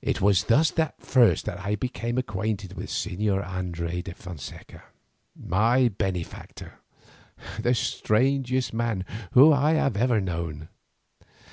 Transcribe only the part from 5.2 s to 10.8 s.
my benefactor, the strangest man whom I have ever known.